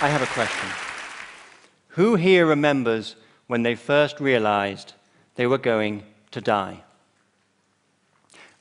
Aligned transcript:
I 0.00 0.06
have 0.10 0.22
a 0.22 0.26
question. 0.26 0.68
Who 1.88 2.14
here 2.14 2.46
remembers 2.46 3.16
when 3.48 3.64
they 3.64 3.74
first 3.74 4.20
realized 4.20 4.92
they 5.34 5.44
were 5.44 5.58
going 5.58 6.04
to 6.30 6.40
die? 6.40 6.84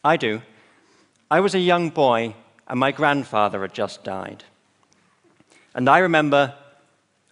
I 0.04 0.18
do. 0.18 0.42
I 1.30 1.40
was 1.42 1.54
a 1.54 1.60
young 1.60 1.92
boy, 1.92 2.34
and 2.68 2.80
my 2.80 2.92
grandfather 2.92 3.62
had 3.62 3.76
just 3.76 4.04
died. 4.04 4.46
And 5.76 5.88
I 5.88 6.00
remember 6.00 6.56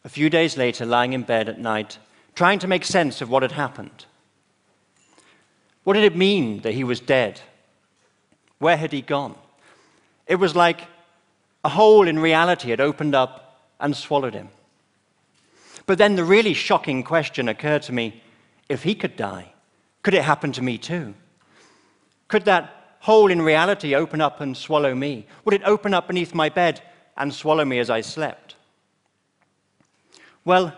a 0.04 0.10
few 0.10 0.30
days 0.30 0.56
later 0.56 0.86
lying 0.86 1.14
in 1.14 1.24
bed 1.24 1.50
at 1.50 1.60
night, 1.60 1.98
trying 2.36 2.60
to 2.60 2.68
make 2.68 2.86
sense 2.86 3.22
of 3.22 3.32
what 3.32 3.42
had 3.42 3.54
happened. 3.54 4.06
What 5.84 5.96
did 5.96 6.04
it 6.04 6.16
mean 6.16 6.60
that 6.60 6.76
he 6.76 6.84
was 6.84 7.00
dead? 7.00 7.42
Where 8.60 8.78
had 8.78 8.92
he 8.92 9.02
gone? 9.02 9.34
It 10.28 10.36
was 10.36 10.56
like 10.56 10.82
a 11.64 11.70
hole 11.70 12.08
in 12.08 12.20
reality 12.20 12.70
had 12.70 12.80
opened 12.80 13.16
up 13.16 13.45
and 13.80 13.96
swallowed 13.96 14.34
him. 14.34 14.50
But 15.86 15.98
then 15.98 16.16
the 16.16 16.24
really 16.24 16.54
shocking 16.54 17.04
question 17.04 17.48
occurred 17.48 17.84
to 17.84 17.94
me 17.94 18.22
if 18.70 18.84
he 18.84 18.96
could 18.96 19.16
die, 19.16 19.54
could 20.02 20.14
it 20.14 20.24
happen 20.24 20.52
to 20.54 20.62
me 20.62 20.78
too? 20.78 21.14
Could 22.28 22.46
that 22.46 22.98
hole 23.00 23.30
in 23.30 23.42
reality 23.42 23.94
open 23.94 24.22
up 24.22 24.42
and 24.42 24.58
swallow 24.58 24.96
me? 24.96 25.28
Would 25.44 25.54
it 25.54 25.62
open 25.64 25.94
up 25.94 26.08
beneath 26.08 26.34
my 26.34 26.50
bed 26.50 26.82
and 27.18 27.34
swallow 27.34 27.66
me 27.66 27.78
as 27.80 27.90
I 27.90 28.02
slept? 28.02 28.56
Well, 30.44 30.74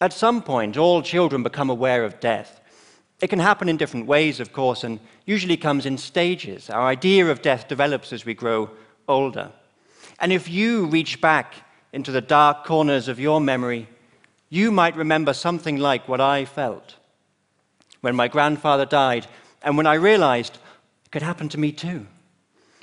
at 0.00 0.12
some 0.12 0.42
point, 0.42 0.76
all 0.76 1.02
children 1.02 1.42
become 1.42 1.70
aware 1.70 2.04
of 2.04 2.20
death. 2.20 2.60
It 3.20 3.28
can 3.28 3.40
happen 3.40 3.68
in 3.68 3.76
different 3.76 4.06
ways, 4.06 4.38
of 4.38 4.52
course, 4.52 4.84
and 4.84 5.00
usually 5.26 5.56
comes 5.56 5.86
in 5.86 5.98
stages. 5.98 6.70
Our 6.70 6.86
idea 6.86 7.26
of 7.26 7.42
death 7.42 7.66
develops 7.66 8.12
as 8.12 8.24
we 8.24 8.34
grow 8.34 8.70
older. 9.08 9.50
And 10.20 10.32
if 10.32 10.48
you 10.48 10.86
reach 10.86 11.20
back 11.20 11.54
into 11.92 12.12
the 12.12 12.20
dark 12.20 12.64
corners 12.64 13.08
of 13.08 13.20
your 13.20 13.40
memory, 13.40 13.88
you 14.50 14.70
might 14.70 14.96
remember 14.96 15.32
something 15.32 15.76
like 15.76 16.08
what 16.08 16.20
I 16.20 16.44
felt 16.44 16.96
when 18.00 18.14
my 18.14 18.28
grandfather 18.28 18.86
died 18.86 19.26
and 19.62 19.76
when 19.76 19.86
I 19.86 19.94
realized 19.94 20.58
it 21.04 21.10
could 21.10 21.22
happen 21.22 21.48
to 21.50 21.58
me 21.58 21.72
too. 21.72 22.06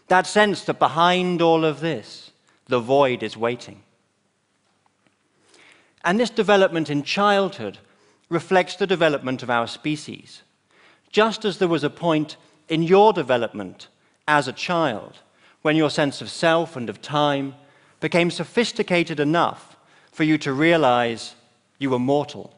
That 0.07 0.27
sense 0.27 0.63
that 0.65 0.79
behind 0.79 1.41
all 1.41 1.65
of 1.65 1.79
this, 1.79 2.31
the 2.67 2.79
void 2.79 3.23
is 3.23 3.37
waiting. 3.37 3.81
And 6.03 6.19
this 6.19 6.29
development 6.29 6.89
in 6.89 7.03
childhood 7.03 7.79
reflects 8.29 8.75
the 8.75 8.87
development 8.87 9.41
of 9.41 9.49
our 9.49 9.67
species. 9.67 10.43
Just 11.11 11.45
as 11.45 11.57
there 11.57 11.67
was 11.67 11.83
a 11.83 11.89
point 11.89 12.37
in 12.69 12.83
your 12.83 13.13
development 13.13 13.87
as 14.27 14.47
a 14.47 14.53
child 14.53 15.19
when 15.61 15.75
your 15.75 15.89
sense 15.89 16.21
of 16.21 16.29
self 16.29 16.75
and 16.75 16.89
of 16.89 17.01
time 17.01 17.55
became 18.05 18.29
sophisticated 18.29 19.19
enough 19.19 19.75
for 20.11 20.23
you 20.23 20.37
to 20.37 20.53
realize 20.53 21.33
you 21.79 21.89
were 21.89 21.97
mortal. 21.97 22.53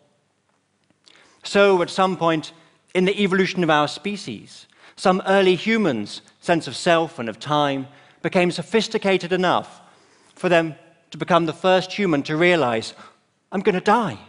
So, 1.41 1.81
at 1.81 1.89
some 1.89 2.17
point 2.17 2.51
in 2.93 3.05
the 3.05 3.23
evolution 3.23 3.63
of 3.63 3.69
our 3.69 3.87
species, 3.87 4.67
some 4.97 5.23
early 5.25 5.55
humans' 5.55 6.21
sense 6.41 6.67
of 6.67 6.75
self 6.75 7.17
and 7.17 7.29
of 7.29 7.39
time 7.39 7.87
became 8.21 8.51
sophisticated 8.51 9.31
enough 9.31 9.79
for 10.35 10.49
them 10.49 10.75
to 11.11 11.17
become 11.17 11.45
the 11.45 11.53
first 11.53 11.93
human 11.93 12.23
to 12.23 12.35
realize, 12.35 12.93
I'm 13.49 13.61
going 13.61 13.75
to 13.75 13.79
die. 13.79 14.19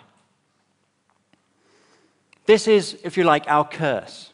This 2.47 2.69
is, 2.69 2.97
if 3.03 3.17
you 3.17 3.25
like, 3.25 3.45
our 3.49 3.67
curse. 3.67 4.33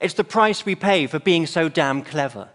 It's 0.00 0.14
the 0.14 0.24
price 0.24 0.64
we 0.64 0.74
pay 0.74 1.06
for 1.06 1.18
being 1.18 1.46
so 1.46 1.68
damn 1.68 2.00
clever. 2.00 2.48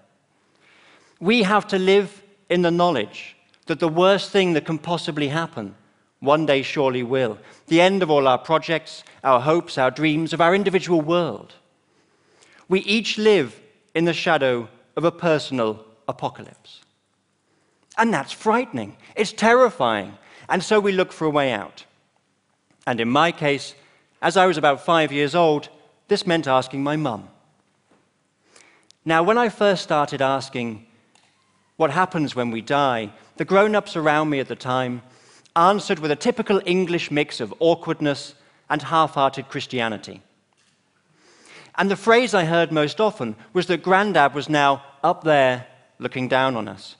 We 1.20 1.44
have 1.44 1.68
to 1.68 1.78
live 1.78 2.24
in 2.50 2.64
the 2.64 2.72
knowledge 2.72 3.36
that 3.70 3.80
the 3.80 3.88
worst 3.88 4.32
thing 4.32 4.54
that 4.54 4.66
can 4.66 4.80
possibly 4.80 5.28
happen 5.28 5.76
one 6.22 6.48
day 6.48 6.64
surely 6.64 7.04
will. 7.04 7.38
The 7.68 7.80
end 7.80 8.02
of 8.02 8.10
all 8.10 8.28
our 8.28 8.40
projects, 8.40 9.04
our 9.24 9.40
hopes, 9.40 9.78
our 9.78 9.92
dreams, 9.92 10.34
of 10.34 10.42
our 10.42 10.56
individual 10.56 11.02
world. 11.02 11.54
We 12.68 12.80
each 12.80 13.20
live 13.20 13.62
in 13.94 14.06
the 14.06 14.14
shadow 14.14 14.68
of 14.96 15.04
a 15.04 15.12
personal 15.12 15.86
apocalypse. 16.08 16.82
And 17.96 18.12
that's 18.12 18.32
frightening. 18.32 18.98
It's 19.16 19.32
terrifying. 19.32 20.18
And 20.50 20.64
so 20.64 20.80
we 20.80 20.92
look 20.92 21.12
for 21.12 21.26
a 21.26 21.30
way 21.30 21.52
out. 21.52 21.86
And 22.88 23.00
in 23.00 23.08
my 23.08 23.32
case, 23.32 23.76
as 24.20 24.36
I 24.36 24.48
was 24.48 24.58
about 24.58 24.84
five 24.84 25.12
years 25.12 25.36
old, 25.36 25.70
this 26.08 26.26
meant 26.26 26.48
asking 26.48 26.82
my 26.82 26.96
mum. 26.96 27.30
Now, 29.06 29.22
when 29.22 29.38
I 29.38 29.50
first 29.50 29.84
started 29.84 30.24
asking 30.24 30.88
what 31.78 31.92
happens 31.92 32.36
when 32.36 32.50
we 32.50 32.62
die, 32.62 33.12
the 33.40 33.46
grown 33.46 33.74
ups 33.74 33.96
around 33.96 34.30
me 34.30 34.42
at 34.42 34.50
the 34.50 34.56
time 34.56 35.02
answered 35.56 35.98
with 36.00 36.12
a 36.12 36.16
typical 36.18 36.62
English 36.66 37.10
mix 37.10 37.40
of 37.40 37.54
awkwardness 37.60 38.36
and 38.70 38.82
half 38.82 39.14
hearted 39.14 39.48
Christianity. 39.48 40.22
And 41.76 41.90
the 41.90 41.96
phrase 41.96 42.34
I 42.34 42.44
heard 42.44 42.74
most 42.74 43.00
often 43.00 43.38
was 43.54 43.68
that 43.68 43.82
Grandad 43.82 44.34
was 44.34 44.50
now 44.50 44.84
up 45.02 45.24
there 45.24 45.68
looking 46.00 46.28
down 46.28 46.58
on 46.58 46.68
us. 46.68 46.98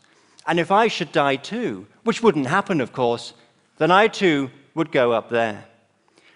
And 0.48 0.62
if 0.62 0.72
I 0.72 0.88
should 0.88 1.12
die 1.12 1.36
too, 1.36 1.88
which 2.06 2.24
wouldn't 2.24 2.48
happen, 2.48 2.80
of 2.80 2.94
course, 2.94 3.34
then 3.78 3.92
I 3.92 4.08
too 4.08 4.50
would 4.76 4.94
go 4.94 5.12
up 5.12 5.30
there, 5.30 5.66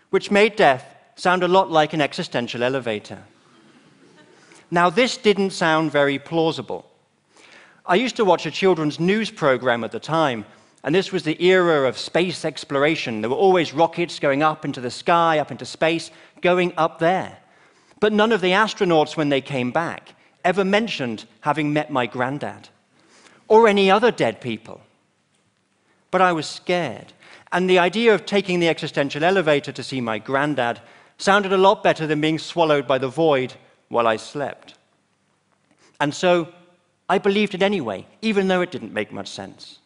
which 0.09 0.29
made 0.29 0.57
death 0.57 0.85
sound 1.15 1.43
a 1.43 1.47
lot 1.47 1.71
like 1.71 1.93
an 1.93 2.01
existential 2.01 2.61
elevator. 2.61 3.23
now, 4.69 4.89
this 4.89 5.15
didn't 5.15 5.51
sound 5.51 5.93
very 5.93 6.19
plausible. 6.19 6.89
I 7.85 7.95
used 7.95 8.15
to 8.15 8.25
watch 8.25 8.45
a 8.45 8.51
children's 8.51 8.99
news 8.99 9.29
program 9.29 9.83
at 9.83 9.91
the 9.91 9.99
time 9.99 10.45
and 10.83 10.93
this 10.93 11.11
was 11.11 11.23
the 11.23 11.41
era 11.41 11.87
of 11.87 11.97
space 11.97 12.43
exploration. 12.43 13.21
There 13.21 13.29
were 13.29 13.37
always 13.37 13.73
rockets 13.73 14.19
going 14.19 14.43
up 14.43 14.65
into 14.65 14.81
the 14.81 14.91
sky, 14.91 15.39
up 15.39 15.49
into 15.49 15.65
space, 15.65 16.11
going 16.41 16.73
up 16.75 16.99
there. 16.99 17.37
But 18.01 18.11
none 18.11 18.33
of 18.33 18.41
the 18.41 18.51
astronauts, 18.51 19.15
when 19.15 19.29
they 19.29 19.39
came 19.39 19.71
back, 19.71 20.13
ever 20.43 20.65
mentioned 20.65 21.25
having 21.39 21.71
met 21.71 21.89
my 21.89 22.05
granddad 22.05 22.67
or 23.47 23.69
any 23.69 23.89
other 23.89 24.11
dead 24.11 24.41
people. 24.41 24.81
But 26.11 26.21
I 26.21 26.33
was 26.33 26.47
scared. 26.47 27.13
And 27.53 27.69
the 27.69 27.79
idea 27.79 28.13
of 28.13 28.25
taking 28.25 28.59
the 28.59 28.67
existential 28.67 29.23
elevator 29.23 29.71
to 29.71 29.83
see 29.83 30.01
my 30.01 30.19
granddad 30.19 30.81
sounded 31.17 31.53
a 31.53 31.57
lot 31.57 31.81
better 31.81 32.05
than 32.05 32.19
being 32.19 32.39
swallowed 32.39 32.87
by 32.87 32.97
the 32.97 33.07
void 33.07 33.53
while 33.87 34.07
I 34.07 34.17
slept. 34.17 34.73
And 36.01 36.13
so 36.13 36.49
I 37.13 37.19
believed 37.19 37.53
it 37.53 37.61
anyway, 37.61 38.07
even 38.23 38.47
though 38.47 38.61
it 38.61 38.71
didn't 38.71 38.91
make 38.91 39.11
much 39.11 39.27
sense. 39.27 39.77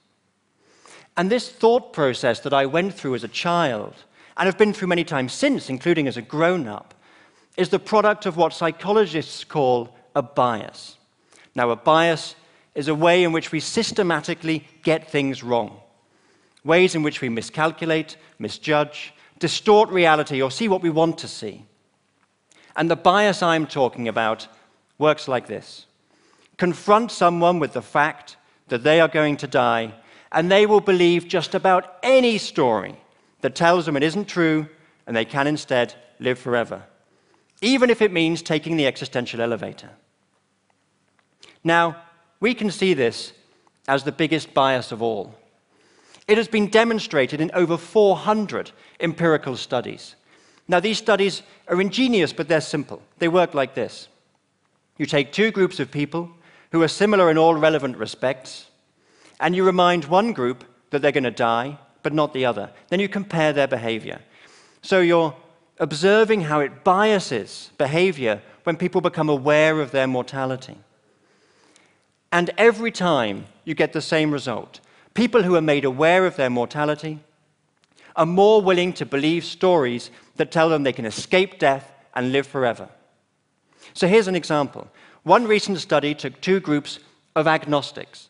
And 1.18 1.30
this 1.30 1.50
thought 1.50 1.92
process 1.92 2.40
that 2.40 2.54
I 2.54 2.66
went 2.66 2.94
through 2.94 3.16
as 3.16 3.26
a 3.26 3.40
child, 3.46 3.96
and 4.38 4.46
have 4.46 4.58
been 4.58 4.72
through 4.72 4.88
many 4.88 5.04
times 5.04 5.34
since, 5.34 5.70
including 5.70 6.08
as 6.08 6.16
a 6.16 6.22
grown 6.22 6.70
up, 6.70 6.94
is 7.58 7.68
the 7.68 7.80
product 7.80 8.26
of 8.26 8.38
what 8.38 8.54
psychologists 8.54 9.44
call 9.44 9.94
a 10.16 10.22
bias. 10.22 10.96
Now, 11.54 11.70
a 11.70 11.76
bias 11.76 12.36
is 12.74 12.88
a 12.88 12.96
way 12.96 13.26
in 13.26 13.34
which 13.34 13.52
we 13.52 13.59
systematically 13.59 14.66
get 14.82 15.12
things 15.12 15.44
wrong, 15.44 15.82
ways 16.64 16.96
in 16.96 17.04
which 17.04 17.20
we 17.20 17.28
miscalculate, 17.28 18.16
misjudge, 18.40 19.14
distort 19.38 19.90
reality, 19.90 20.42
or 20.42 20.50
see 20.50 20.70
what 20.70 20.82
we 20.82 20.90
want 20.90 21.18
to 21.18 21.28
see. 21.28 21.66
And 22.78 22.90
the 22.90 22.96
bias 22.96 23.44
I'm 23.44 23.68
talking 23.68 24.08
about 24.08 24.48
works 24.98 25.28
like 25.28 25.48
this 25.48 25.87
confront 26.57 27.12
someone 27.12 27.59
with 27.59 27.73
the 27.73 27.81
fact 27.81 28.38
that 28.68 28.84
they 28.84 29.00
are 29.00 29.07
going 29.07 29.38
to 29.38 29.47
die 29.47 29.94
and 30.31 30.51
they 30.51 30.66
will 30.66 30.81
believe 30.81 31.28
just 31.28 31.56
about 31.56 31.97
any 32.03 32.38
story 32.38 32.97
that 33.41 33.56
tells 33.56 33.85
them 33.85 33.95
it 33.95 34.03
isn't 34.03 34.25
true 34.25 34.67
and 35.06 35.16
they 35.16 35.25
can 35.25 35.47
instead 35.47 35.93
live 36.20 36.37
forever, 36.37 36.84
even 37.61 37.90
if 37.90 38.02
it 38.02 38.11
means 38.11 38.41
taking 38.41 38.76
the 38.76 38.87
existential 38.87 39.41
elevator. 39.41 39.90
Now, 41.64 42.02
we 42.40 42.53
can 42.53 42.72
see 42.72 42.93
this 42.93 43.34
as 43.87 44.03
the 44.03 44.11
biggest 44.11 44.53
bias 44.53 44.91
of 44.91 45.02
all. 45.02 45.35
It 46.28 46.37
has 46.37 46.47
been 46.47 46.67
demonstrated 46.67 47.40
in 47.40 47.52
over 47.53 47.78
400 47.78 48.72
empirical 48.99 49.55
studies. 49.55 50.16
Now, 50.67 50.82
these 50.82 50.97
studies 50.97 51.41
are 51.70 51.79
ingenious, 51.79 52.34
but 52.34 52.49
they're 52.49 52.59
simple. 52.59 53.02
They 53.20 53.29
work 53.29 53.53
like 53.53 53.76
this 53.76 54.09
you 54.97 55.05
take 55.05 55.32
two 55.32 55.52
groups 55.52 55.79
of 55.79 55.91
people 55.91 56.32
who 56.72 56.81
are 56.81 56.87
similar 56.87 57.29
in 57.31 57.37
all 57.37 57.55
relevant 57.55 57.97
respects, 57.97 58.67
and 59.40 59.55
you 59.55 59.64
remind 59.64 60.05
one 60.05 60.34
group 60.34 60.64
that 60.90 61.02
they're 61.02 61.11
going 61.11 61.23
to 61.23 61.31
die, 61.31 61.78
but 62.03 62.14
not 62.14 62.34
the 62.34 62.46
other. 62.46 62.72
Then 62.90 62.99
you 62.99 63.09
compare 63.09 63.53
their 63.53 63.67
behavior. 63.67 64.22
So 64.81 64.99
you're 64.99 65.35
observing 65.79 66.41
how 66.41 66.59
it 66.59 66.84
biases 66.84 67.72
behavior 67.78 68.41
when 68.64 68.78
people 68.78 69.02
become 69.02 69.29
aware 69.29 69.79
of 69.79 69.91
their 69.91 70.08
mortality. 70.08 70.78
And 72.31 72.49
every 72.58 72.91
time 72.91 73.46
you 73.67 73.75
get 73.75 73.91
the 73.91 74.02
same 74.02 74.31
result. 74.31 74.79
People 75.13 75.43
who 75.43 75.55
are 75.55 75.61
made 75.61 75.84
aware 75.84 76.25
of 76.25 76.37
their 76.37 76.49
mortality 76.49 77.20
are 78.16 78.25
more 78.25 78.61
willing 78.61 78.93
to 78.93 79.05
believe 79.05 79.43
stories 79.43 80.09
that 80.37 80.52
tell 80.52 80.70
them 80.70 80.84
they 80.84 80.93
can 80.93 81.05
escape 81.05 81.59
death 81.59 81.91
and 82.16 82.31
live 82.31 82.47
forever. 82.47 82.87
So 83.93 84.08
here's 84.08 84.29
an 84.29 84.37
example. 84.37 84.87
One 85.28 85.46
recent 85.46 85.78
study 85.79 86.16
took 86.16 86.40
two 86.40 86.62
groups 86.62 87.00
of 87.35 87.47
agnostics 87.47 88.29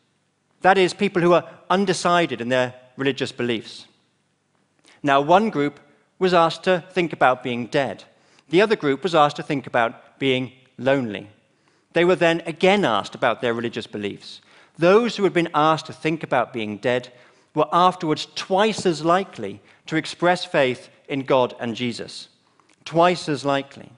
that 0.61 0.79
is, 0.79 0.95
people 0.95 1.21
who 1.21 1.33
are 1.33 1.47
undecided 1.69 2.41
in 2.41 2.49
their 2.49 2.73
religious 2.97 3.31
beliefs. 3.31 3.85
Now, 5.03 5.21
one 5.21 5.51
group 5.51 5.79
was 6.17 6.33
asked 6.33 6.63
to 6.63 6.83
think 6.89 7.13
about 7.13 7.43
being 7.43 7.67
dead. 7.67 8.03
The 8.49 8.63
other 8.63 8.75
group 8.75 9.03
was 9.03 9.13
asked 9.13 9.35
to 9.35 9.43
think 9.43 9.67
about 9.67 10.17
being 10.17 10.51
lonely. 10.79 11.29
They 11.93 12.03
were 12.03 12.15
then 12.15 12.41
again 12.47 12.83
asked 12.83 13.13
about 13.13 13.41
their 13.41 13.53
religious 13.53 13.85
beliefs. 13.85 14.41
Those 14.79 15.15
who 15.15 15.23
had 15.23 15.33
been 15.33 15.49
asked 15.53 15.85
to 15.85 15.93
think 15.93 16.23
about 16.23 16.51
being 16.51 16.77
dead 16.77 17.13
were 17.53 17.69
afterwards 17.71 18.27
twice 18.33 18.87
as 18.87 19.05
likely 19.05 19.61
to 19.85 19.97
express 19.97 20.45
faith 20.45 20.89
in 21.07 21.19
God 21.19 21.53
and 21.59 21.75
Jesus. 21.75 22.29
Twice 22.85 23.29
as 23.29 23.45
likely. 23.45 23.91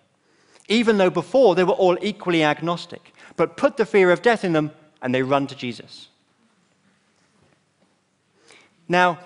Even 0.69 0.98
though 0.98 1.10
before 1.10 1.56
they 1.56 1.66
were 1.66 1.74
all 1.74 1.98
equally 2.01 2.44
agnostic, 2.44 3.13
but 3.36 3.57
put 3.57 3.75
the 3.75 3.86
fear 3.86 4.12
of 4.12 4.21
death 4.21 4.45
in 4.45 4.54
them 4.54 4.71
and 5.01 5.13
they 5.13 5.24
run 5.24 5.48
to 5.48 5.56
Jesus. 5.56 6.07
Now, 8.88 9.19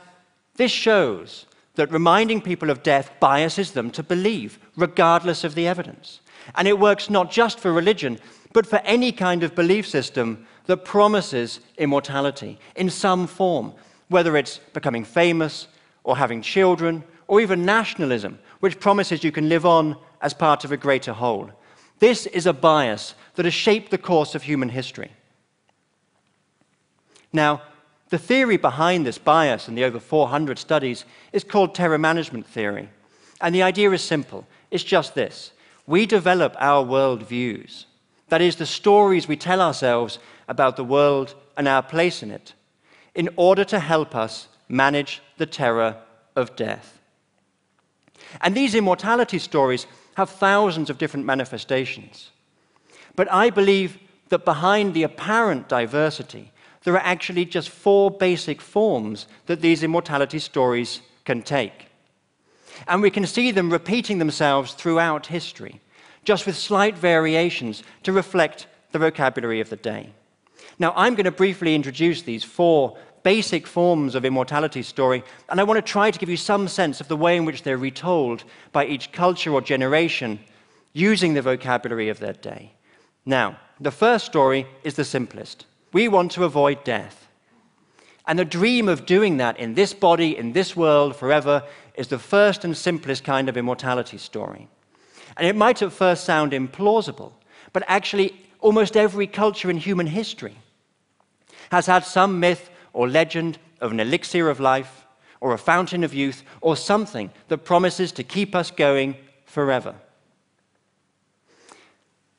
this 0.55 0.71
shows 0.71 1.45
that 1.75 1.91
reminding 1.91 2.41
people 2.41 2.69
of 2.69 2.83
death 2.83 3.11
biases 3.19 3.71
them 3.71 3.89
to 3.91 4.03
believe, 4.03 4.59
regardless 4.75 5.43
of 5.43 5.55
the 5.55 5.67
evidence. 5.67 6.19
And 6.55 6.67
it 6.67 6.79
works 6.79 7.09
not 7.09 7.31
just 7.31 7.59
for 7.59 7.71
religion, 7.71 8.19
but 8.51 8.67
for 8.67 8.79
any 8.79 9.11
kind 9.11 9.43
of 9.43 9.55
belief 9.55 9.87
system 9.87 10.45
that 10.65 10.85
promises 10.85 11.59
immortality 11.77 12.59
in 12.75 12.89
some 12.89 13.25
form, 13.25 13.73
whether 14.09 14.37
it's 14.37 14.59
becoming 14.73 15.03
famous 15.03 15.67
or 16.03 16.17
having 16.17 16.41
children, 16.41 17.03
or 17.27 17.41
even 17.41 17.65
nationalism, 17.65 18.37
which 18.59 18.79
promises 18.79 19.23
you 19.23 19.31
can 19.31 19.49
live 19.49 19.65
on 19.65 19.95
as 20.23 20.33
part 20.33 20.63
of 20.63 20.71
a 20.71 20.77
greater 20.77 21.13
whole. 21.13 21.51
This 21.99 22.25
is 22.25 22.47
a 22.47 22.53
bias 22.53 23.13
that 23.35 23.45
has 23.45 23.53
shaped 23.53 23.91
the 23.91 23.97
course 23.99 24.33
of 24.33 24.43
human 24.43 24.69
history. 24.69 25.11
Now, 27.31 27.61
the 28.09 28.17
theory 28.17 28.57
behind 28.57 29.05
this 29.05 29.17
bias 29.17 29.67
and 29.67 29.77
the 29.77 29.83
over 29.83 29.99
400 29.99 30.57
studies 30.57 31.05
is 31.31 31.43
called 31.43 31.75
terror 31.75 31.97
management 31.97 32.47
theory. 32.47 32.89
And 33.41 33.53
the 33.53 33.63
idea 33.63 33.91
is 33.91 34.01
simple 34.01 34.47
it's 34.71 34.83
just 34.83 35.13
this 35.13 35.51
we 35.85 36.05
develop 36.05 36.55
our 36.59 36.81
world 36.81 37.27
views, 37.27 37.87
that 38.29 38.41
is, 38.41 38.55
the 38.55 38.65
stories 38.65 39.27
we 39.27 39.35
tell 39.35 39.61
ourselves 39.61 40.17
about 40.47 40.77
the 40.77 40.83
world 40.83 41.35
and 41.57 41.67
our 41.67 41.83
place 41.83 42.23
in 42.23 42.31
it, 42.31 42.53
in 43.13 43.29
order 43.35 43.65
to 43.65 43.79
help 43.79 44.15
us 44.15 44.47
manage 44.69 45.21
the 45.37 45.45
terror 45.45 45.97
of 46.35 46.55
death. 46.55 46.99
And 48.41 48.55
these 48.55 48.75
immortality 48.75 49.39
stories 49.39 49.85
have 50.15 50.29
thousands 50.29 50.89
of 50.89 50.97
different 50.97 51.25
manifestations. 51.25 52.31
But 53.15 53.31
I 53.31 53.49
believe 53.49 53.97
that 54.29 54.45
behind 54.45 54.93
the 54.93 55.03
apparent 55.03 55.69
diversity, 55.69 56.51
there 56.83 56.95
are 56.95 57.05
actually 57.05 57.45
just 57.45 57.69
four 57.69 58.11
basic 58.11 58.61
forms 58.61 59.27
that 59.45 59.61
these 59.61 59.83
immortality 59.83 60.39
stories 60.39 61.01
can 61.25 61.41
take. 61.41 61.87
And 62.87 63.01
we 63.01 63.11
can 63.11 63.25
see 63.25 63.51
them 63.51 63.71
repeating 63.71 64.17
themselves 64.17 64.73
throughout 64.73 65.27
history, 65.27 65.79
just 66.25 66.45
with 66.45 66.55
slight 66.55 66.97
variations 66.97 67.83
to 68.03 68.11
reflect 68.11 68.67
the 68.91 68.99
vocabulary 68.99 69.59
of 69.59 69.69
the 69.69 69.75
day. 69.75 70.09
Now, 70.79 70.93
I'm 70.95 71.15
going 71.15 71.25
to 71.25 71.31
briefly 71.31 71.75
introduce 71.75 72.23
these 72.23 72.43
four 72.43 72.97
basic 73.23 73.65
forms 73.65 74.15
of 74.15 74.25
immortality 74.25 74.83
story, 74.83 75.23
and 75.49 75.59
I 75.59 75.63
want 75.63 75.77
to 75.77 75.91
try 75.91 76.11
to 76.11 76.19
give 76.19 76.29
you 76.29 76.37
some 76.37 76.67
sense 76.67 77.01
of 77.01 77.07
the 77.07 77.17
way 77.17 77.37
in 77.37 77.45
which 77.45 77.63
they're 77.63 77.77
retold 77.77 78.43
by 78.71 78.85
each 78.85 79.11
culture 79.11 79.53
or 79.53 79.61
generation 79.61 80.39
using 80.93 81.33
the 81.33 81.41
vocabulary 81.41 82.09
of 82.09 82.19
their 82.19 82.33
day. 82.33 82.73
Now, 83.25 83.57
the 83.79 83.91
first 83.91 84.25
story 84.25 84.67
is 84.83 84.95
the 84.95 85.03
simplest. 85.05 85.65
We 85.91 86.07
want 86.07 86.31
to 86.33 86.43
avoid 86.43 86.83
death. 86.83 87.27
And 88.25 88.39
the 88.39 88.45
dream 88.45 88.87
of 88.87 89.05
doing 89.05 89.37
that 89.37 89.59
in 89.59 89.73
this 89.73 89.93
body, 89.93 90.37
in 90.37 90.53
this 90.53 90.75
world, 90.75 91.15
forever, 91.15 91.63
is 91.95 92.07
the 92.07 92.19
first 92.19 92.63
and 92.63 92.75
simplest 92.75 93.23
kind 93.23 93.49
of 93.49 93.57
immortality 93.57 94.17
story. 94.17 94.67
And 95.35 95.47
it 95.47 95.55
might 95.55 95.81
at 95.81 95.91
first 95.91 96.23
sound 96.23 96.51
implausible, 96.51 97.33
but 97.73 97.83
actually, 97.87 98.33
almost 98.59 98.95
every 98.95 99.27
culture 99.27 99.69
in 99.69 99.77
human 99.77 100.07
history 100.07 100.55
has 101.71 101.85
had 101.85 102.05
some 102.05 102.39
myth 102.39 102.69
or 102.93 103.09
legend 103.09 103.57
of 103.81 103.91
an 103.91 103.99
elixir 103.99 104.49
of 104.49 104.59
life, 104.59 105.05
or 105.41 105.53
a 105.53 105.57
fountain 105.57 106.03
of 106.03 106.13
youth, 106.13 106.43
or 106.61 106.77
something 106.77 107.29
that 107.49 107.65
promises 107.65 108.11
to 108.13 108.23
keep 108.23 108.55
us 108.55 108.71
going 108.71 109.17
forever. 109.45 109.95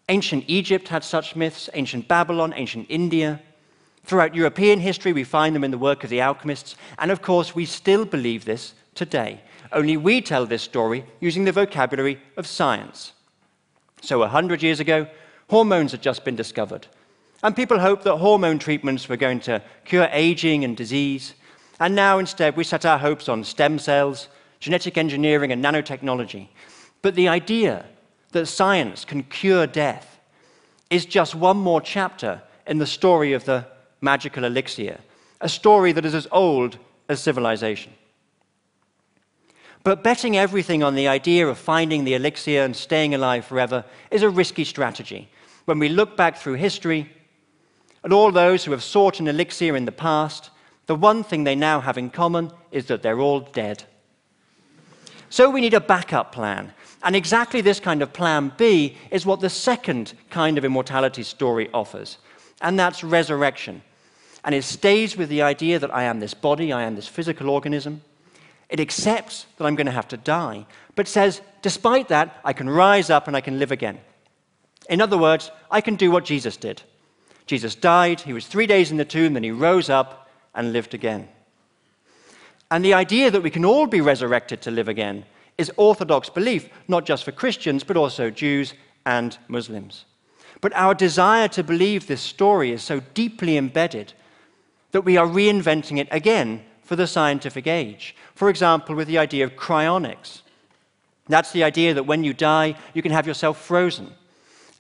Ancient 0.08 0.44
Egypt 0.46 0.88
had 0.88 1.04
such 1.04 1.36
myths, 1.36 1.68
ancient 1.74 2.08
Babylon, 2.08 2.52
ancient 2.56 2.86
India. 2.88 3.40
Throughout 4.04 4.34
European 4.34 4.80
history, 4.80 5.12
we 5.12 5.24
find 5.24 5.54
them 5.54 5.64
in 5.64 5.70
the 5.70 5.78
work 5.78 6.04
of 6.04 6.10
the 6.10 6.20
alchemists, 6.20 6.76
and 6.98 7.10
of 7.10 7.22
course, 7.22 7.54
we 7.54 7.64
still 7.64 8.04
believe 8.04 8.44
this 8.44 8.74
today. 8.94 9.40
Only 9.72 9.96
we 9.96 10.20
tell 10.20 10.46
this 10.46 10.62
story 10.62 11.04
using 11.20 11.44
the 11.44 11.52
vocabulary 11.52 12.20
of 12.36 12.46
science. 12.46 13.12
So, 14.02 14.22
a 14.22 14.28
hundred 14.28 14.62
years 14.62 14.78
ago, 14.78 15.06
hormones 15.48 15.92
had 15.92 16.02
just 16.02 16.24
been 16.24 16.36
discovered, 16.36 16.86
and 17.42 17.54
people 17.54 17.78
hoped 17.78 18.04
that 18.04 18.16
hormone 18.16 18.58
treatments 18.58 19.08
were 19.08 19.16
going 19.16 19.40
to 19.40 19.62
cure 19.84 20.08
aging 20.12 20.64
and 20.64 20.76
disease. 20.76 21.34
And 21.80 21.94
now, 21.94 22.18
instead, 22.18 22.56
we 22.56 22.64
set 22.64 22.86
our 22.86 22.98
hopes 22.98 23.28
on 23.28 23.44
stem 23.44 23.78
cells, 23.78 24.28
genetic 24.60 24.96
engineering, 24.96 25.52
and 25.52 25.62
nanotechnology. 25.62 26.48
But 27.02 27.14
the 27.14 27.28
idea 27.28 27.84
that 28.32 28.46
science 28.46 29.04
can 29.04 29.24
cure 29.24 29.66
death 29.66 30.18
is 30.90 31.04
just 31.04 31.34
one 31.34 31.56
more 31.56 31.80
chapter 31.80 32.42
in 32.66 32.78
the 32.78 32.86
story 32.86 33.32
of 33.32 33.44
the 33.44 33.66
magical 34.00 34.44
elixir, 34.44 34.98
a 35.40 35.48
story 35.48 35.92
that 35.92 36.04
is 36.04 36.14
as 36.14 36.28
old 36.32 36.78
as 37.08 37.20
civilization. 37.20 37.92
But 39.82 40.02
betting 40.02 40.36
everything 40.36 40.82
on 40.82 40.94
the 40.94 41.08
idea 41.08 41.46
of 41.46 41.58
finding 41.58 42.04
the 42.04 42.14
elixir 42.14 42.62
and 42.62 42.74
staying 42.74 43.14
alive 43.14 43.44
forever 43.44 43.84
is 44.10 44.22
a 44.22 44.30
risky 44.30 44.64
strategy. 44.64 45.28
When 45.66 45.78
we 45.78 45.90
look 45.90 46.16
back 46.16 46.38
through 46.38 46.54
history, 46.54 47.10
at 48.04 48.12
all 48.12 48.30
those 48.30 48.64
who 48.64 48.72
have 48.72 48.82
sought 48.82 49.20
an 49.20 49.28
elixir 49.28 49.76
in 49.76 49.84
the 49.84 49.92
past, 49.92 50.50
the 50.86 50.94
one 50.94 51.24
thing 51.24 51.44
they 51.44 51.54
now 51.54 51.80
have 51.80 51.96
in 51.96 52.10
common 52.10 52.50
is 52.70 52.86
that 52.86 53.02
they're 53.02 53.20
all 53.20 53.40
dead. 53.40 53.84
So 55.30 55.50
we 55.50 55.60
need 55.60 55.74
a 55.74 55.80
backup 55.80 56.32
plan 56.32 56.72
and 57.04 57.14
exactly 57.14 57.60
this 57.60 57.80
kind 57.80 58.00
of 58.00 58.14
plan 58.14 58.50
B 58.56 58.96
is 59.10 59.26
what 59.26 59.40
the 59.40 59.50
second 59.50 60.14
kind 60.30 60.56
of 60.56 60.64
immortality 60.64 61.22
story 61.22 61.68
offers, 61.72 62.16
and 62.62 62.78
that's 62.78 63.04
resurrection. 63.04 63.82
And 64.42 64.54
it 64.54 64.64
stays 64.64 65.16
with 65.16 65.28
the 65.28 65.42
idea 65.42 65.78
that 65.78 65.94
I 65.94 66.04
am 66.04 66.18
this 66.18 66.34
body, 66.34 66.72
I 66.72 66.82
am 66.82 66.96
this 66.96 67.06
physical 67.06 67.50
organism. 67.50 68.02
It 68.70 68.80
accepts 68.80 69.44
that 69.56 69.66
I'm 69.66 69.74
going 69.74 69.86
to 69.86 69.92
have 69.92 70.08
to 70.08 70.16
die, 70.16 70.66
but 70.96 71.06
says, 71.06 71.42
despite 71.60 72.08
that, 72.08 72.40
I 72.42 72.54
can 72.54 72.68
rise 72.68 73.10
up 73.10 73.28
and 73.28 73.36
I 73.36 73.42
can 73.42 73.58
live 73.58 73.70
again. 73.70 74.00
In 74.88 75.02
other 75.02 75.18
words, 75.18 75.50
I 75.70 75.82
can 75.82 75.96
do 75.96 76.10
what 76.10 76.24
Jesus 76.24 76.56
did. 76.56 76.82
Jesus 77.46 77.74
died, 77.74 78.20
he 78.20 78.32
was 78.32 78.46
three 78.46 78.66
days 78.66 78.90
in 78.90 78.96
the 78.96 79.04
tomb, 79.04 79.34
then 79.34 79.42
he 79.42 79.50
rose 79.50 79.90
up 79.90 80.28
and 80.54 80.72
lived 80.72 80.94
again. 80.94 81.28
And 82.70 82.84
the 82.84 82.94
idea 82.94 83.30
that 83.30 83.42
we 83.42 83.50
can 83.50 83.64
all 83.64 83.86
be 83.86 84.00
resurrected 84.00 84.62
to 84.62 84.70
live 84.70 84.88
again 84.88 85.24
is 85.58 85.70
orthodox 85.76 86.28
belief, 86.28 86.68
not 86.88 87.04
just 87.04 87.24
for 87.24 87.32
Christians, 87.32 87.84
but 87.84 87.96
also 87.96 88.30
Jews 88.30 88.74
and 89.06 89.36
Muslims. 89.48 90.06
But 90.60 90.72
our 90.74 90.94
desire 90.94 91.48
to 91.48 91.62
believe 91.62 92.06
this 92.06 92.22
story 92.22 92.72
is 92.72 92.82
so 92.82 93.00
deeply 93.12 93.56
embedded 93.56 94.14
that 94.92 95.02
we 95.02 95.16
are 95.16 95.26
reinventing 95.26 95.98
it 95.98 96.08
again 96.10 96.64
for 96.82 96.96
the 96.96 97.06
scientific 97.06 97.66
age. 97.66 98.16
For 98.34 98.48
example, 98.48 98.94
with 98.94 99.08
the 99.08 99.18
idea 99.18 99.44
of 99.44 99.56
cryonics. 99.56 100.40
That's 101.28 101.52
the 101.52 101.64
idea 101.64 101.94
that 101.94 102.06
when 102.06 102.24
you 102.24 102.34
die, 102.34 102.76
you 102.92 103.02
can 103.02 103.12
have 103.12 103.26
yourself 103.26 103.60
frozen. 103.60 104.10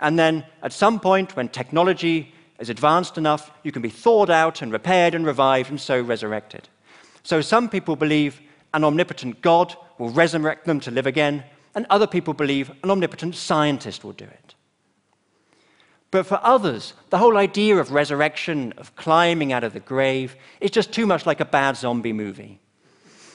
And 0.00 0.18
then 0.18 0.44
at 0.62 0.72
some 0.72 1.00
point, 1.00 1.36
when 1.36 1.48
technology 1.48 2.32
is 2.58 2.70
advanced 2.70 3.18
enough, 3.18 3.50
you 3.62 3.72
can 3.72 3.82
be 3.82 3.88
thawed 3.88 4.30
out 4.30 4.62
and 4.62 4.72
repaired 4.72 5.14
and 5.14 5.26
revived 5.26 5.70
and 5.70 5.80
so 5.80 6.00
resurrected. 6.00 6.68
So 7.22 7.40
some 7.40 7.68
people 7.68 7.96
believe 7.96 8.40
an 8.72 8.84
omnipotent 8.84 9.40
God 9.40 9.74
will 9.98 10.10
resurrect 10.10 10.66
them 10.66 10.80
to 10.80 10.90
live 10.90 11.06
again, 11.06 11.44
and 11.74 11.86
other 11.90 12.06
people 12.06 12.34
believe 12.34 12.70
an 12.82 12.90
omnipotent 12.90 13.34
scientist 13.34 14.04
will 14.04 14.12
do 14.12 14.24
it. 14.24 14.54
But 16.10 16.26
for 16.26 16.38
others, 16.42 16.92
the 17.10 17.18
whole 17.18 17.36
idea 17.36 17.76
of 17.76 17.90
resurrection, 17.90 18.72
of 18.76 18.94
climbing 18.94 19.52
out 19.52 19.64
of 19.64 19.72
the 19.72 19.80
grave, 19.80 20.36
is 20.60 20.70
just 20.70 20.92
too 20.92 21.06
much 21.06 21.26
like 21.26 21.40
a 21.40 21.44
bad 21.44 21.76
zombie 21.76 22.12
movie. 22.12 22.60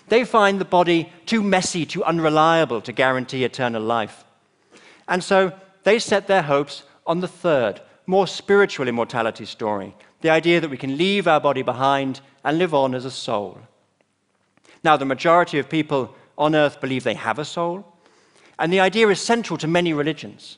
They 0.07 0.23
find 0.23 0.61
the 0.61 0.65
body 0.65 1.11
too 1.25 1.43
messy, 1.43 1.85
too 1.85 2.03
unreliable 2.03 2.81
to 2.81 2.93
guarantee 2.93 3.43
eternal 3.43 3.81
life. 3.81 4.23
And 5.07 5.23
so 5.23 5.51
they 5.83 5.99
set 5.99 6.27
their 6.27 6.41
hopes 6.41 6.83
on 7.05 7.19
the 7.19 7.27
third, 7.27 7.81
more 8.09 8.25
spiritual 8.25 8.87
immortality 8.87 9.45
story 9.45 9.95
the 10.21 10.31
idea 10.31 10.59
that 10.59 10.71
we 10.71 10.77
can 10.77 10.97
leave 10.97 11.27
our 11.27 11.39
body 11.39 11.61
behind 11.61 12.21
and 12.43 12.57
live 12.57 12.73
on 12.73 12.95
as 12.95 13.05
a 13.05 13.11
soul. 13.11 13.59
Now, 14.83 14.97
the 14.97 15.05
majority 15.05 15.59
of 15.59 15.69
people 15.69 16.15
on 16.35 16.55
earth 16.55 16.81
believe 16.81 17.03
they 17.03 17.13
have 17.13 17.37
a 17.39 17.45
soul. 17.45 17.85
And 18.57 18.73
the 18.73 18.79
idea 18.79 19.07
is 19.09 19.21
central 19.21 19.57
to 19.59 19.67
many 19.67 19.93
religions. 19.93 20.57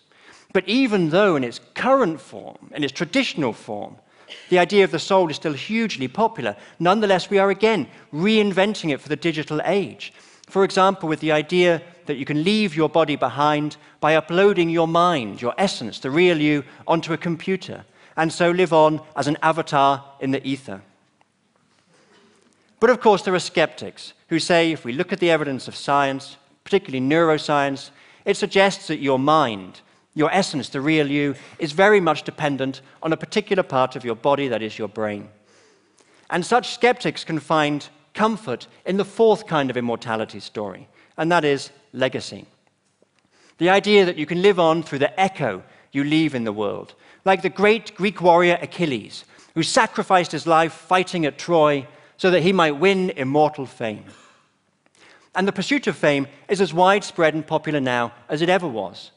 But 0.54 0.68
even 0.68 1.10
though 1.10 1.36
in 1.36 1.44
its 1.44 1.60
current 1.76 2.22
form, 2.22 2.72
in 2.74 2.84
its 2.84 2.94
traditional 2.94 3.54
form, 3.54 3.98
The 4.50 4.60
idea 4.60 4.84
of 4.84 4.92
the 4.92 5.00
soul 5.00 5.30
is 5.30 5.36
still 5.36 5.54
hugely 5.54 6.08
popular. 6.08 6.56
Nonetheless, 6.80 7.30
we 7.30 7.40
are 7.40 7.50
again 7.50 7.88
reinventing 8.14 8.92
it 8.92 9.02
for 9.02 9.10
the 9.10 9.16
digital 9.16 9.62
age. 9.66 10.14
For 10.48 10.64
example, 10.64 11.08
with 11.10 11.20
the 11.20 11.32
idea 11.32 11.82
that 12.06 12.18
you 12.18 12.26
can 12.26 12.44
leave 12.44 12.76
your 12.76 12.90
body 12.90 13.16
behind 13.16 13.78
by 14.00 14.16
uploading 14.16 14.70
your 14.70 14.88
mind, 14.88 15.42
your 15.42 15.54
essence, 15.58 16.00
the 16.00 16.12
real 16.12 16.40
you, 16.40 16.64
onto 16.88 17.14
a 17.14 17.18
computer, 17.18 17.86
and 18.18 18.32
so 18.32 18.52
live 18.52 18.74
on 18.74 19.02
as 19.16 19.28
an 19.28 19.38
avatar 19.42 20.04
in 20.20 20.32
the 20.32 20.46
ether. 20.48 20.82
But 22.80 22.90
of 22.90 23.00
course, 23.00 23.22
there 23.22 23.36
are 23.36 23.40
skeptics 23.40 24.14
who 24.30 24.40
say 24.40 24.72
if 24.72 24.84
we 24.84 24.94
look 24.94 25.14
at 25.14 25.20
the 25.20 25.32
evidence 25.32 25.68
of 25.68 25.76
science, 25.76 26.38
particularly 26.64 27.06
neuroscience, 27.06 27.92
it 28.26 28.38
suggests 28.38 28.88
that 28.88 29.00
your 29.00 29.20
mind, 29.20 29.82
your 30.16 30.32
essence, 30.32 30.70
the 30.70 30.82
real 30.82 31.10
you, 31.10 31.36
is 31.60 31.72
very 31.72 32.00
much 32.00 32.24
dependent 32.24 32.82
on 33.04 33.14
a 33.14 33.18
particular 33.18 33.64
part 33.64 33.96
of 33.96 34.04
your 34.04 34.16
body, 34.16 34.48
that 34.48 34.62
is 34.62 34.78
your 34.80 34.88
brain. 34.88 35.30
And 36.30 36.46
such 36.46 36.74
skeptics 36.74 37.24
can 37.24 37.40
find 37.40 37.88
comfort 38.14 38.68
in 38.86 38.98
the 38.98 39.06
fourth 39.06 39.48
kind 39.48 39.70
of 39.70 39.78
immortality 39.78 40.40
story, 40.40 40.88
and 41.18 41.32
that 41.32 41.46
is 41.46 41.72
legacy. 41.94 42.46
The 43.58 43.70
idea 43.70 44.06
that 44.06 44.18
you 44.18 44.26
can 44.26 44.42
live 44.42 44.60
on 44.60 44.84
through 44.84 45.00
the 45.00 45.20
echo 45.20 45.64
you 45.92 46.04
leave 46.04 46.34
in 46.34 46.44
the 46.44 46.54
world, 46.54 46.96
like 47.26 47.42
the 47.42 47.50
great 47.50 47.96
Greek 47.96 48.22
warrior 48.22 48.58
Achilles, 48.62 49.26
who 49.54 49.64
sacrificed 49.64 50.32
his 50.32 50.48
life 50.48 50.74
fighting 50.74 51.26
at 51.26 51.38
Troy 51.38 51.88
so 52.18 52.32
that 52.32 52.42
he 52.44 52.54
might 52.54 52.72
win 52.72 53.10
immortal 53.12 53.66
fame. 53.66 54.06
And 55.36 55.48
the 55.48 55.54
pursuit 55.54 55.88
of 55.88 55.96
fame 55.96 56.28
is 56.50 56.62
as 56.62 56.74
widespread 56.74 57.34
and 57.34 57.46
popular 57.46 57.80
now 57.80 58.14
as 58.30 58.42
it 58.42 58.50
ever 58.50 58.68
was. 58.68 59.12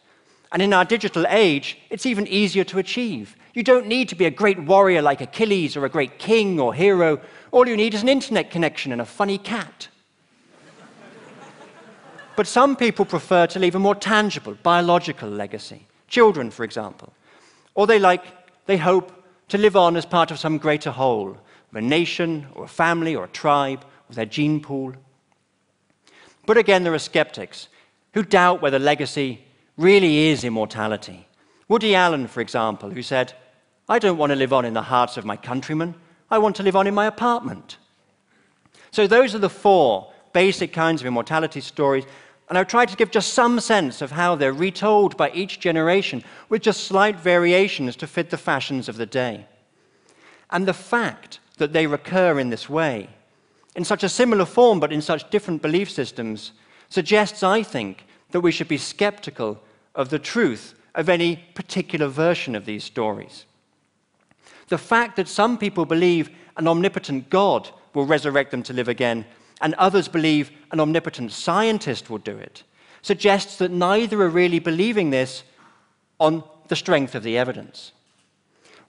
And 0.52 0.62
in 0.62 0.72
our 0.72 0.84
digital 0.84 1.26
age, 1.28 1.78
it's 1.90 2.06
even 2.06 2.26
easier 2.28 2.64
to 2.64 2.78
achieve. 2.78 3.36
You 3.54 3.62
don't 3.62 3.86
need 3.86 4.08
to 4.08 4.16
be 4.16 4.24
a 4.24 4.32
great 4.32 4.58
warrior 4.58 5.00
like 5.00 5.20
Achilles 5.20 5.76
or 5.76 5.84
a 5.84 5.88
great 5.88 6.18
king 6.18 6.58
or 6.58 6.74
hero. 6.74 7.20
All 7.52 7.68
you 7.68 7.76
need 7.76 7.94
is 7.94 8.02
an 8.02 8.08
internet 8.08 8.50
connection 8.50 8.90
and 8.90 9.00
a 9.00 9.04
funny 9.04 9.38
cat. 9.38 9.88
but 12.36 12.48
some 12.48 12.74
people 12.74 13.04
prefer 13.04 13.46
to 13.46 13.60
leave 13.60 13.76
a 13.76 13.78
more 13.78 13.94
tangible, 13.94 14.56
biological 14.64 15.28
legacy. 15.28 15.86
Children, 16.08 16.50
for 16.50 16.64
example. 16.64 17.12
Or 17.76 17.86
they 17.86 18.00
like, 18.00 18.24
they 18.66 18.76
hope 18.76 19.12
to 19.48 19.58
live 19.58 19.76
on 19.76 19.96
as 19.96 20.04
part 20.04 20.32
of 20.32 20.40
some 20.40 20.58
greater 20.58 20.90
whole, 20.90 21.30
of 21.30 21.76
a 21.76 21.80
nation 21.80 22.46
or 22.54 22.64
a 22.64 22.68
family 22.68 23.14
or 23.14 23.24
a 23.24 23.28
tribe, 23.28 23.84
or 24.10 24.14
their 24.14 24.26
gene 24.26 24.60
pool. 24.60 24.94
But 26.44 26.56
again, 26.56 26.82
there 26.82 26.94
are 26.94 26.98
skeptics 26.98 27.68
who 28.14 28.24
doubt 28.24 28.62
whether 28.62 28.80
legacy 28.80 29.44
really 29.76 30.28
is 30.28 30.42
immortality. 30.42 31.28
Woody 31.68 31.94
Allen, 31.94 32.26
for 32.26 32.40
example, 32.40 32.90
who 32.90 33.02
said, 33.02 33.32
I 33.88 33.98
don't 33.98 34.18
want 34.18 34.30
to 34.30 34.36
live 34.36 34.52
on 34.52 34.64
in 34.64 34.74
the 34.74 34.82
hearts 34.82 35.16
of 35.16 35.24
my 35.24 35.36
countrymen, 35.36 35.94
I 36.30 36.38
want 36.38 36.56
to 36.56 36.62
live 36.62 36.76
on 36.76 36.86
in 36.86 36.94
my 36.94 37.06
apartment. 37.06 37.76
So, 38.90 39.06
those 39.06 39.34
are 39.34 39.40
the 39.40 39.50
four 39.50 40.12
basic 40.32 40.72
kinds 40.72 41.00
of 41.00 41.06
immortality 41.06 41.60
stories, 41.60 42.04
and 42.48 42.58
I've 42.58 42.68
tried 42.68 42.88
to 42.90 42.96
give 42.96 43.10
just 43.10 43.32
some 43.32 43.60
sense 43.60 44.02
of 44.02 44.10
how 44.10 44.34
they're 44.34 44.52
retold 44.52 45.16
by 45.16 45.30
each 45.30 45.60
generation 45.60 46.22
with 46.48 46.62
just 46.62 46.84
slight 46.84 47.18
variations 47.18 47.96
to 47.96 48.06
fit 48.06 48.30
the 48.30 48.36
fashions 48.36 48.88
of 48.88 48.96
the 48.96 49.06
day. 49.06 49.46
And 50.50 50.66
the 50.66 50.74
fact 50.74 51.40
that 51.58 51.72
they 51.72 51.86
recur 51.86 52.38
in 52.38 52.50
this 52.50 52.68
way, 52.68 53.08
in 53.74 53.84
such 53.84 54.04
a 54.04 54.08
similar 54.08 54.44
form 54.44 54.80
but 54.80 54.92
in 54.92 55.00
such 55.00 55.30
different 55.30 55.62
belief 55.62 55.90
systems, 55.90 56.52
suggests, 56.88 57.42
I 57.42 57.62
think, 57.62 58.06
that 58.30 58.40
we 58.40 58.52
should 58.52 58.68
be 58.68 58.78
skeptical 58.78 59.60
of 59.94 60.10
the 60.10 60.18
truth 60.18 60.74
of 60.94 61.08
any 61.08 61.36
particular 61.54 62.08
version 62.08 62.54
of 62.54 62.66
these 62.66 62.84
stories. 62.84 63.46
The 64.68 64.78
fact 64.78 65.16
that 65.16 65.28
some 65.28 65.58
people 65.58 65.84
believe 65.84 66.30
an 66.56 66.68
omnipotent 66.68 67.30
God 67.30 67.70
will 67.94 68.06
resurrect 68.06 68.50
them 68.50 68.62
to 68.64 68.72
live 68.72 68.88
again, 68.88 69.24
and 69.60 69.74
others 69.74 70.08
believe 70.08 70.50
an 70.72 70.80
omnipotent 70.80 71.32
scientist 71.32 72.10
will 72.10 72.18
do 72.18 72.36
it, 72.36 72.62
suggests 73.02 73.56
that 73.58 73.70
neither 73.70 74.20
are 74.22 74.28
really 74.28 74.58
believing 74.58 75.10
this 75.10 75.42
on 76.18 76.42
the 76.68 76.76
strength 76.76 77.14
of 77.14 77.22
the 77.22 77.36
evidence. 77.36 77.92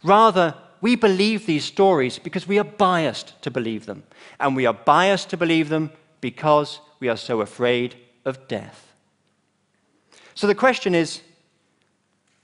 Rather, 0.03 0.55
we 0.81 0.95
believe 0.95 1.45
these 1.45 1.65
stories 1.65 2.19
because 2.19 2.47
we 2.47 2.59
are 2.59 2.63
biased 2.63 3.41
to 3.41 3.51
believe 3.51 3.85
them, 3.85 4.03
and 4.39 4.55
we 4.55 4.65
are 4.65 4.73
biased 4.73 5.29
to 5.29 5.37
believe 5.37 5.69
them 5.69 5.91
because 6.21 6.79
we 6.99 7.09
are 7.09 7.17
so 7.17 7.41
afraid 7.41 7.95
of 8.23 8.47
death. 8.47 8.93
So 10.33 10.47
the 10.47 10.55
question 10.55 10.93
is 10.93 11.21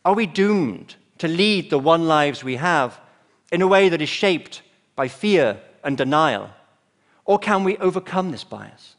are 0.04 0.16
we 0.16 0.26
doomed 0.26 0.96
to 1.20 1.28
lead 1.28 1.70
the 1.70 1.78
one 1.78 2.08
lives 2.08 2.44
we 2.44 2.56
have 2.56 3.00
in 3.52 3.62
a 3.62 3.68
way 3.68 3.90
that 3.90 4.02
is 4.02 4.10
shaped 4.10 4.62
by 4.96 5.08
fear 5.08 5.60
and 5.84 5.98
denial? 5.98 6.50
Or 7.26 7.38
can 7.38 7.64
we 7.64 7.78
overcome 7.78 8.32
this 8.32 8.44
bias? 8.44 8.96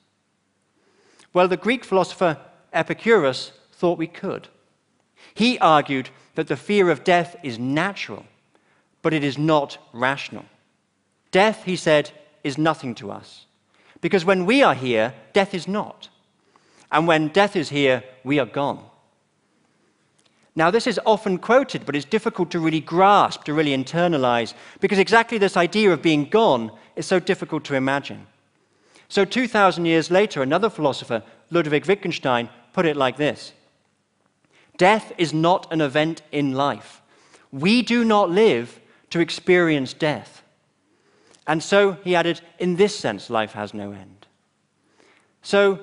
Well, 1.32 1.48
the 1.48 1.56
Greek 1.56 1.84
philosopher 1.84 2.38
Epicurus 2.72 3.52
thought 3.72 3.98
we 3.98 4.06
could. 4.06 4.48
He 5.34 5.58
argued 5.58 6.10
that 6.34 6.48
the 6.48 6.56
fear 6.56 6.90
of 6.90 7.04
death 7.04 7.36
is 7.42 7.58
natural, 7.58 8.24
but 9.00 9.14
it 9.14 9.24
is 9.24 9.38
not 9.38 9.78
rational. 9.92 10.44
Death, 11.30 11.64
he 11.64 11.76
said, 11.76 12.10
is 12.44 12.58
nothing 12.58 12.94
to 12.96 13.10
us. 13.10 13.46
Because 14.00 14.24
when 14.24 14.46
we 14.46 14.62
are 14.62 14.74
here, 14.74 15.14
death 15.32 15.54
is 15.54 15.66
not. 15.68 16.08
And 16.90 17.06
when 17.06 17.28
death 17.28 17.56
is 17.56 17.70
here, 17.70 18.04
we 18.24 18.38
are 18.38 18.46
gone. 18.46 18.84
Now, 20.54 20.70
this 20.70 20.86
is 20.86 21.00
often 21.06 21.38
quoted, 21.38 21.86
but 21.86 21.96
it's 21.96 22.04
difficult 22.04 22.50
to 22.50 22.60
really 22.60 22.80
grasp, 22.80 23.44
to 23.44 23.54
really 23.54 23.76
internalize, 23.76 24.52
because 24.80 24.98
exactly 24.98 25.38
this 25.38 25.56
idea 25.56 25.90
of 25.92 26.02
being 26.02 26.26
gone 26.26 26.70
is 26.94 27.06
so 27.06 27.18
difficult 27.18 27.64
to 27.64 27.74
imagine. 27.74 28.26
So, 29.08 29.24
2,000 29.24 29.86
years 29.86 30.10
later, 30.10 30.42
another 30.42 30.68
philosopher, 30.68 31.22
Ludwig 31.50 31.86
Wittgenstein, 31.86 32.50
put 32.72 32.86
it 32.86 32.96
like 32.96 33.16
this 33.16 33.52
Death 34.76 35.12
is 35.16 35.32
not 35.32 35.72
an 35.72 35.80
event 35.80 36.22
in 36.32 36.52
life. 36.52 37.00
We 37.50 37.82
do 37.82 38.04
not 38.04 38.30
live 38.30 38.80
to 39.10 39.20
experience 39.20 39.92
death. 39.92 40.42
And 41.46 41.62
so, 41.62 41.92
he 42.04 42.14
added, 42.14 42.40
in 42.58 42.76
this 42.76 42.98
sense, 42.98 43.30
life 43.30 43.52
has 43.52 43.72
no 43.72 43.92
end. 43.92 44.26
So, 45.42 45.80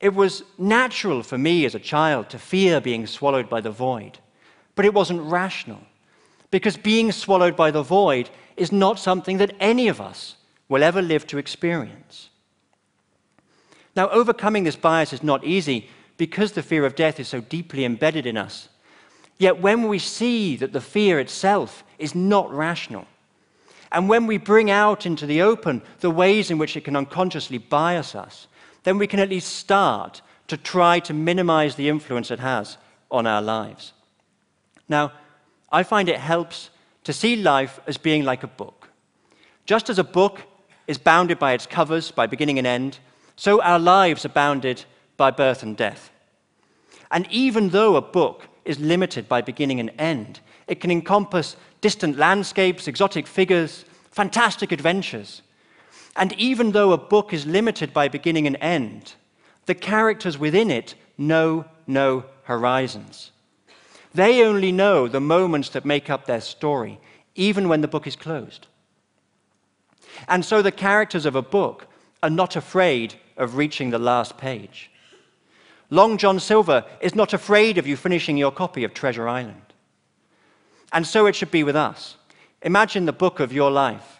it 0.00 0.14
was 0.14 0.42
natural 0.58 1.22
for 1.22 1.38
me 1.38 1.64
as 1.64 1.74
a 1.74 1.80
child 1.80 2.28
to 2.30 2.38
fear 2.38 2.80
being 2.80 3.06
swallowed 3.06 3.48
by 3.48 3.60
the 3.60 3.70
void, 3.70 4.18
but 4.74 4.84
it 4.84 4.94
wasn't 4.94 5.22
rational. 5.22 5.80
Because 6.50 6.76
being 6.76 7.12
swallowed 7.12 7.56
by 7.56 7.70
the 7.70 7.82
void 7.82 8.30
is 8.56 8.70
not 8.72 8.98
something 8.98 9.38
that 9.38 9.54
any 9.58 9.88
of 9.88 10.00
us 10.00 10.36
will 10.68 10.82
ever 10.82 11.02
live 11.02 11.26
to 11.28 11.38
experience. 11.38 12.28
Now, 13.94 14.08
overcoming 14.10 14.64
this 14.64 14.76
bias 14.76 15.12
is 15.12 15.22
not 15.22 15.44
easy 15.44 15.88
because 16.18 16.52
the 16.52 16.62
fear 16.62 16.84
of 16.84 16.94
death 16.94 17.18
is 17.18 17.28
so 17.28 17.40
deeply 17.40 17.84
embedded 17.84 18.26
in 18.26 18.36
us. 18.36 18.68
Yet, 19.38 19.60
when 19.60 19.88
we 19.88 19.98
see 19.98 20.56
that 20.56 20.72
the 20.72 20.80
fear 20.80 21.18
itself 21.18 21.84
is 21.98 22.14
not 22.14 22.52
rational, 22.52 23.06
and 23.92 24.08
when 24.08 24.26
we 24.26 24.38
bring 24.38 24.70
out 24.70 25.06
into 25.06 25.26
the 25.26 25.42
open 25.42 25.82
the 26.00 26.10
ways 26.10 26.50
in 26.50 26.58
which 26.58 26.76
it 26.76 26.84
can 26.84 26.96
unconsciously 26.96 27.58
bias 27.58 28.14
us, 28.14 28.46
then 28.86 28.98
we 28.98 29.08
can 29.08 29.18
at 29.18 29.30
least 29.30 29.56
start 29.56 30.22
to 30.46 30.56
try 30.56 31.00
to 31.00 31.12
minimize 31.12 31.74
the 31.74 31.88
influence 31.88 32.30
it 32.30 32.38
has 32.38 32.78
on 33.10 33.26
our 33.26 33.42
lives. 33.42 33.92
Now, 34.88 35.10
I 35.72 35.82
find 35.82 36.08
it 36.08 36.20
helps 36.20 36.70
to 37.02 37.12
see 37.12 37.34
life 37.34 37.80
as 37.88 37.96
being 37.96 38.24
like 38.24 38.44
a 38.44 38.46
book. 38.46 38.88
Just 39.64 39.90
as 39.90 39.98
a 39.98 40.04
book 40.04 40.42
is 40.86 40.98
bounded 40.98 41.36
by 41.36 41.52
its 41.52 41.66
covers, 41.66 42.12
by 42.12 42.28
beginning 42.28 42.58
and 42.58 42.66
end, 42.66 43.00
so 43.34 43.60
our 43.60 43.80
lives 43.80 44.24
are 44.24 44.28
bounded 44.28 44.84
by 45.16 45.32
birth 45.32 45.64
and 45.64 45.76
death. 45.76 46.12
And 47.10 47.26
even 47.28 47.70
though 47.70 47.96
a 47.96 48.00
book 48.00 48.46
is 48.64 48.78
limited 48.78 49.28
by 49.28 49.40
beginning 49.40 49.80
and 49.80 49.90
end, 49.98 50.38
it 50.68 50.80
can 50.80 50.92
encompass 50.92 51.56
distant 51.80 52.18
landscapes, 52.18 52.86
exotic 52.86 53.26
figures, 53.26 53.84
fantastic 54.12 54.70
adventures. 54.70 55.42
And 56.16 56.32
even 56.34 56.72
though 56.72 56.92
a 56.92 56.98
book 56.98 57.32
is 57.32 57.46
limited 57.46 57.92
by 57.92 58.08
beginning 58.08 58.46
and 58.46 58.56
end, 58.60 59.14
the 59.66 59.74
characters 59.74 60.38
within 60.38 60.70
it 60.70 60.94
know 61.18 61.66
no 61.86 62.24
horizons. 62.44 63.32
They 64.14 64.42
only 64.42 64.72
know 64.72 65.08
the 65.08 65.20
moments 65.20 65.68
that 65.70 65.84
make 65.84 66.08
up 66.08 66.24
their 66.24 66.40
story, 66.40 66.98
even 67.34 67.68
when 67.68 67.82
the 67.82 67.88
book 67.88 68.06
is 68.06 68.16
closed. 68.16 68.66
And 70.26 70.44
so 70.44 70.62
the 70.62 70.72
characters 70.72 71.26
of 71.26 71.36
a 71.36 71.42
book 71.42 71.86
are 72.22 72.30
not 72.30 72.56
afraid 72.56 73.14
of 73.36 73.56
reaching 73.56 73.90
the 73.90 73.98
last 73.98 74.38
page. 74.38 74.90
Long 75.90 76.16
John 76.16 76.40
Silver 76.40 76.84
is 77.00 77.14
not 77.14 77.34
afraid 77.34 77.76
of 77.78 77.86
you 77.86 77.96
finishing 77.96 78.36
your 78.36 78.50
copy 78.50 78.84
of 78.84 78.94
Treasure 78.94 79.28
Island. 79.28 79.60
And 80.92 81.06
so 81.06 81.26
it 81.26 81.36
should 81.36 81.50
be 81.50 81.62
with 81.62 81.76
us. 81.76 82.16
Imagine 82.62 83.04
the 83.04 83.12
book 83.12 83.38
of 83.38 83.52
your 83.52 83.70
life. 83.70 84.15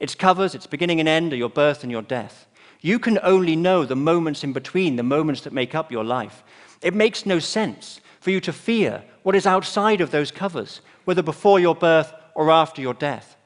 Its 0.00 0.14
covers, 0.14 0.54
its 0.54 0.66
beginning 0.66 1.00
and 1.00 1.08
end 1.08 1.32
are 1.32 1.36
your 1.36 1.48
birth 1.48 1.82
and 1.82 1.90
your 1.90 2.02
death. 2.02 2.46
You 2.80 2.98
can 2.98 3.18
only 3.22 3.56
know 3.56 3.84
the 3.84 3.96
moments 3.96 4.44
in 4.44 4.52
between, 4.52 4.96
the 4.96 5.02
moments 5.02 5.42
that 5.42 5.52
make 5.52 5.74
up 5.74 5.90
your 5.90 6.04
life. 6.04 6.42
It 6.82 6.94
makes 6.94 7.24
no 7.24 7.38
sense 7.38 8.00
for 8.20 8.30
you 8.30 8.40
to 8.40 8.52
fear 8.52 9.04
what 9.22 9.34
is 9.34 9.46
outside 9.46 10.00
of 10.00 10.10
those 10.10 10.30
covers, 10.30 10.80
whether 11.04 11.22
before 11.22 11.58
your 11.58 11.74
birth 11.74 12.12
or 12.34 12.50
after 12.50 12.82
your 12.82 12.94
death. 12.94 13.36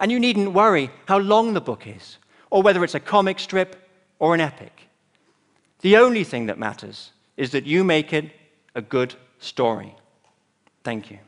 And 0.00 0.12
you 0.12 0.20
needn't 0.20 0.52
worry 0.52 0.90
how 1.06 1.18
long 1.18 1.54
the 1.54 1.60
book 1.60 1.86
is, 1.86 2.18
or 2.50 2.62
whether 2.62 2.84
it's 2.84 2.94
a 2.94 3.00
comic 3.00 3.38
strip 3.38 3.88
or 4.18 4.34
an 4.34 4.40
epic. 4.40 4.88
The 5.80 5.96
only 5.96 6.24
thing 6.24 6.46
that 6.46 6.58
matters 6.58 7.12
is 7.36 7.52
that 7.52 7.66
you 7.66 7.84
make 7.84 8.12
it 8.12 8.32
a 8.74 8.82
good 8.82 9.14
story. 9.38 9.94
Thank 10.84 11.10
you. 11.10 11.18